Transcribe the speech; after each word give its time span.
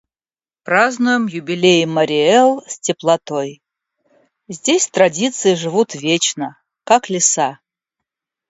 Празднуем 0.65 1.23
юбилей 1.39 1.85
Марий 1.95 2.25
Эл 2.41 2.51
с 2.71 2.79
теплотой. 2.79 3.61
Здесь 4.47 4.87
традиции 4.89 5.53
живут 5.53 5.93
вечно, 5.93 6.57
как 6.85 7.09
леса! 7.11 7.59